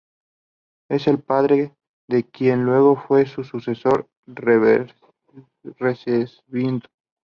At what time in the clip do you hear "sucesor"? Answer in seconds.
3.43-4.09